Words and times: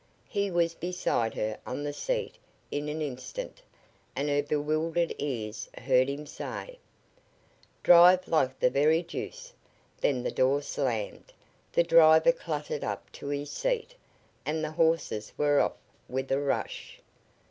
He 0.27 0.49
was 0.49 0.73
beside 0.73 1.35
her 1.35 1.59
on 1.63 1.83
the 1.83 1.93
seat 1.93 2.33
in 2.71 2.89
an 2.89 3.03
instant, 3.03 3.61
and 4.15 4.29
her 4.29 4.41
bewildered 4.41 5.13
ears 5.19 5.69
heard 5.77 6.09
him 6.09 6.25
say: 6.25 6.79
"Drive 7.83 8.27
like 8.27 8.59
the 8.59 8.71
very 8.71 9.03
deuce!" 9.03 9.53
Then 9.99 10.23
the 10.23 10.31
door 10.31 10.63
slammed, 10.63 11.31
the 11.71 11.83
driver 11.83 12.31
clattered 12.31 12.83
up 12.83 13.11
to 13.11 13.27
his 13.27 13.51
seat, 13.51 13.93
and 14.43 14.63
the 14.63 14.71
horses 14.71 15.33
were 15.37 15.59
off 15.59 15.77
with 16.09 16.31
a 16.31 16.39
rush. 16.39 16.99